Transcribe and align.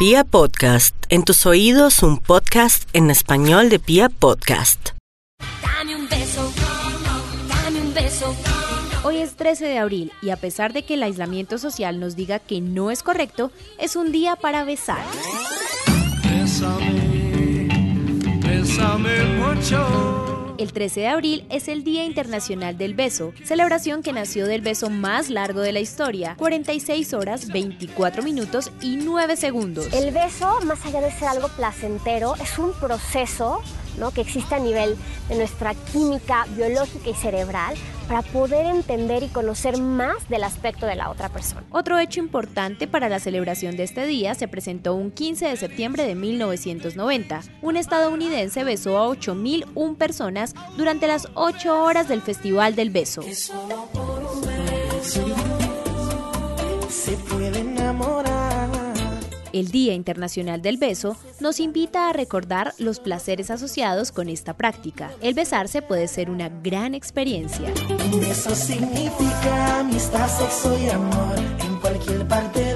Pia 0.00 0.24
Podcast, 0.24 0.96
en 1.10 1.24
tus 1.24 1.44
oídos 1.44 2.02
un 2.02 2.16
podcast 2.16 2.88
en 2.94 3.10
español 3.10 3.68
de 3.68 3.78
Pia 3.78 4.08
Podcast. 4.08 4.92
Dame 5.62 5.94
un 5.94 6.08
beso, 6.08 6.50
dame 7.46 7.82
un 7.82 7.92
beso. 7.92 8.34
Hoy 9.04 9.18
es 9.18 9.36
13 9.36 9.66
de 9.66 9.76
abril 9.76 10.10
y 10.22 10.30
a 10.30 10.36
pesar 10.36 10.72
de 10.72 10.84
que 10.84 10.94
el 10.94 11.02
aislamiento 11.02 11.58
social 11.58 12.00
nos 12.00 12.16
diga 12.16 12.38
que 12.38 12.62
no 12.62 12.90
es 12.90 13.02
correcto, 13.02 13.52
es 13.78 13.94
un 13.94 14.10
día 14.10 14.36
para 14.36 14.64
besar. 14.64 15.04
Bésame, 16.24 17.68
bésame 18.42 19.24
mucho. 19.34 20.09
El 20.60 20.74
13 20.74 21.00
de 21.00 21.08
abril 21.08 21.46
es 21.48 21.68
el 21.68 21.84
Día 21.84 22.04
Internacional 22.04 22.76
del 22.76 22.92
Beso, 22.92 23.32
celebración 23.44 24.02
que 24.02 24.12
nació 24.12 24.46
del 24.46 24.60
beso 24.60 24.90
más 24.90 25.30
largo 25.30 25.62
de 25.62 25.72
la 25.72 25.80
historia, 25.80 26.34
46 26.36 27.14
horas, 27.14 27.48
24 27.48 28.22
minutos 28.22 28.70
y 28.82 28.96
9 28.96 29.36
segundos. 29.36 29.90
El 29.94 30.12
beso, 30.12 30.60
más 30.66 30.84
allá 30.84 31.00
de 31.00 31.12
ser 31.12 31.28
algo 31.28 31.48
placentero, 31.56 32.34
es 32.42 32.58
un 32.58 32.74
proceso 32.74 33.62
¿no? 33.98 34.10
que 34.10 34.20
existe 34.20 34.54
a 34.54 34.58
nivel 34.58 34.96
de 35.28 35.36
nuestra 35.36 35.74
química 35.74 36.46
biológica 36.56 37.10
y 37.10 37.14
cerebral 37.14 37.74
para 38.08 38.22
poder 38.22 38.66
entender 38.66 39.22
y 39.22 39.28
conocer 39.28 39.78
más 39.78 40.28
del 40.28 40.42
aspecto 40.42 40.84
de 40.86 40.96
la 40.96 41.10
otra 41.10 41.28
persona. 41.28 41.62
Otro 41.70 41.98
hecho 41.98 42.18
importante 42.18 42.88
para 42.88 43.08
la 43.08 43.20
celebración 43.20 43.76
de 43.76 43.84
este 43.84 44.04
día 44.04 44.34
se 44.34 44.48
presentó 44.48 44.94
un 44.94 45.12
15 45.12 45.46
de 45.46 45.56
septiembre 45.56 46.04
de 46.04 46.16
1990. 46.16 47.42
Un 47.62 47.76
estadounidense 47.76 48.64
besó 48.64 48.98
a 48.98 49.06
8.001 49.08 49.96
personas 49.96 50.54
durante 50.76 51.06
las 51.06 51.28
8 51.34 51.84
horas 51.84 52.08
del 52.08 52.20
Festival 52.20 52.74
del 52.74 52.90
Beso. 52.90 53.22
Se 56.88 57.12
puede 57.28 57.60
enamorar. 57.60 58.29
El 59.52 59.70
Día 59.70 59.94
Internacional 59.94 60.62
del 60.62 60.76
Beso 60.76 61.16
nos 61.40 61.58
invita 61.58 62.08
a 62.08 62.12
recordar 62.12 62.72
los 62.78 63.00
placeres 63.00 63.50
asociados 63.50 64.12
con 64.12 64.28
esta 64.28 64.56
práctica. 64.56 65.10
El 65.20 65.34
besarse 65.34 65.82
puede 65.82 66.06
ser 66.06 66.30
una 66.30 66.48
gran 66.48 66.94
experiencia. 66.94 67.72
Un 67.88 68.20
beso 68.20 68.54
significa 68.54 69.80
amistad, 69.80 70.28
sexo 70.28 70.78
y 70.78 70.88
amor. 70.88 71.38
En 71.60 71.76
cualquier 71.80 72.26
parte 72.28 72.69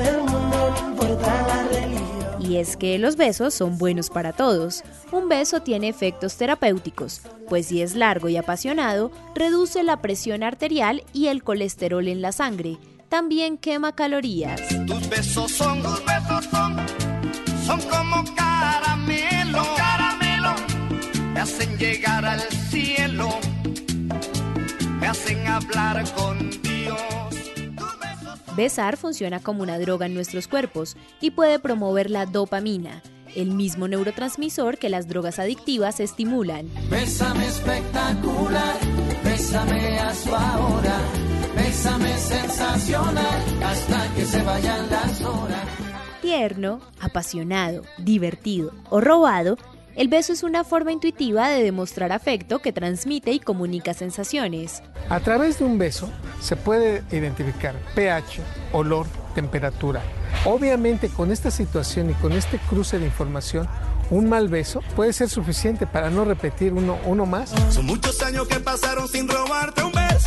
Es 2.55 2.77
que 2.77 3.01
los 3.01 3.17
besos 3.17 3.53
son 3.53 3.79
buenos 3.79 4.11
para 4.11 4.33
todos. 4.33 4.85
Un 5.11 5.29
beso 5.29 5.63
tiene 5.63 5.89
efectos 5.89 6.37
terapéuticos, 6.37 7.21
pues 7.49 7.67
si 7.67 7.83
es 7.83 7.97
largo 7.97 8.29
y 8.29 8.37
apasionado, 8.37 9.11
reduce 9.35 9.83
la 9.83 10.01
presión 10.01 10.45
arterial 10.45 11.03
y 11.13 11.27
el 11.27 11.43
colesterol 11.43 12.07
en 12.07 12.23
la 12.23 12.31
sangre. 12.31 12.79
También 13.09 13.59
quema 13.59 13.97
calorías. 13.97 14.61
Tus 14.87 15.09
besos 15.09 15.51
son, 15.51 15.83
como 17.91 18.25
caramelo. 18.37 19.65
Me 21.33 21.41
hacen 21.41 21.77
llegar 21.77 22.25
al 22.25 22.41
cielo, 22.71 23.31
me 25.01 25.09
hacen 25.09 25.45
hablar 25.49 26.05
con 26.15 26.64
Besar 28.57 28.97
funciona 28.97 29.41
como 29.41 29.65
una 29.65 29.81
droga 29.81 30.07
en 30.07 30.15
nuestros 30.15 30.47
cuerpos 30.47 30.97
y 31.21 31.33
puede 31.33 31.59
promover 31.59 32.09
la 32.09 32.25
dopamina, 32.25 33.03
el 33.35 33.51
mismo 33.51 33.89
neurotransmisor 33.89 34.79
que 34.79 34.89
las 34.89 35.09
drogas 35.09 35.41
adictivas 35.41 35.99
estimulan. 35.99 36.71
Bésame 36.89 37.47
espectacular, 37.47 38.77
bésame 39.25 39.99
a 39.99 40.15
su 40.15 40.33
ahora, 40.33 40.99
bésame 41.57 42.17
sensacional, 42.17 43.43
hasta 43.65 44.15
que 44.15 44.25
se 44.25 44.43
vayan 44.45 44.89
las 44.89 45.21
horas. 45.23 45.67
Tierno, 46.23 46.81
apasionado, 47.01 47.83
divertido 47.99 48.73
o 48.89 49.01
robado, 49.01 49.59
el 49.97 50.09
beso 50.09 50.33
es 50.33 50.43
una 50.43 50.65
forma 50.65 50.93
intuitiva 50.93 51.49
de 51.49 51.63
demostrar 51.63 52.13
afecto 52.13 52.59
que 52.59 52.73
transmite 52.73 53.33
y 53.33 53.41
comunica 53.41 53.95
sensaciones. 53.95 54.83
A 55.09 55.21
través 55.21 55.59
de 55.59 55.65
un 55.65 55.79
beso 55.79 56.11
se 56.41 56.57
puede 56.57 57.03
identificar 57.13 57.75
pH, 57.95 58.41
olor, 58.73 59.07
temperatura. 59.35 60.03
Obviamente 60.45 61.09
con 61.09 61.31
esta 61.31 61.51
situación 61.51 62.11
y 62.11 62.15
con 62.15 62.33
este 62.33 62.59
cruce 62.59 62.99
de 62.99 63.07
información, 63.07 63.69
un 64.11 64.29
mal 64.29 64.49
beso 64.49 64.81
puede 64.97 65.13
ser 65.13 65.29
suficiente 65.29 65.87
para 65.87 66.11
no 66.11 66.25
repetir 66.25 66.73
uno, 66.73 66.99
uno 67.07 67.25
más. 67.25 67.51
Son 67.71 67.87
muchos 67.87 68.21
años 68.23 68.47
que 68.49 68.61
pasaron 68.61 69.09
sin 69.09 69.29
robarte 69.29 69.83
un 69.83 69.93
beso. 69.93 70.24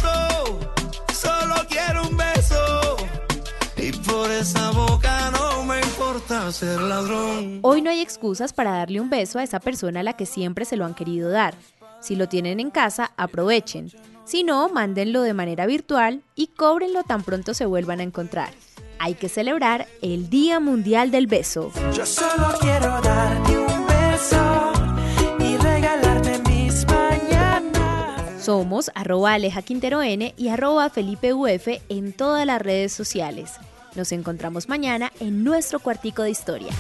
Ser 6.52 6.82
ladrón. 6.82 7.60
Hoy 7.62 7.82
no 7.82 7.90
hay 7.90 8.02
excusas 8.02 8.54
para 8.54 8.72
darle 8.72 9.02
un 9.02 9.10
beso 9.10 9.40
a 9.40 9.44
esa 9.44 9.60
persona 9.60 10.00
a 10.00 10.04
la 10.04 10.14
que 10.14 10.26
siempre 10.26 10.66
se 10.66 10.78
lo 10.78 10.86
han 10.86 10.94
querido 10.94 11.30
dar. 11.30 11.56
Si 12.00 12.16
lo 12.16 12.28
tienen 12.28 12.60
en 12.60 12.70
casa, 12.70 13.12
aprovechen. 13.18 13.92
Si 14.26 14.44
no, 14.44 14.70
mándenlo 14.70 15.22
de 15.22 15.34
manera 15.34 15.66
virtual 15.66 16.22
y 16.36 16.48
cóbrenlo 16.48 17.04
tan 17.04 17.24
pronto 17.24 17.54
se 17.54 17.66
vuelvan 17.66 18.02
a 18.02 18.04
encontrar. 18.04 18.50
Hay 19.00 19.14
que 19.14 19.30
celebrar 19.30 19.88
el 20.02 20.30
Día 20.30 20.60
Mundial 20.60 21.12
del 21.12 21.28
Beso. 21.28 21.72
Yo 21.94 22.06
solo 22.06 22.48
quiero 22.60 23.00
darte 23.02 23.58
un 23.58 23.88
beso 23.88 24.74
y 25.40 25.58
regalarte 25.58 26.40
mis 26.50 26.86
mañanas. 26.88 28.44
Somos 28.44 28.92
arroba 28.96 29.34
Aleja 29.34 29.62
Quintero 29.62 30.02
N 30.02 30.34
y 30.36 30.48
arroba 30.50 30.90
Felipe 30.90 31.34
UF 31.34 31.68
en 31.90 32.14
todas 32.14 32.46
las 32.46 32.62
redes 32.62 32.92
sociales. 32.92 33.54
Nos 33.98 34.12
encontramos 34.12 34.70
mañana 34.70 35.12
en 35.20 35.44
nuestro 35.44 35.80
cuartico 35.80 36.22
de 36.22 36.30
historia. 36.30 36.72